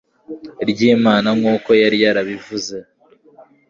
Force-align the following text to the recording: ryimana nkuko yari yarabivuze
ryimana 0.69 1.29
nkuko 1.39 1.69
yari 1.81 1.97
yarabivuze 2.03 2.77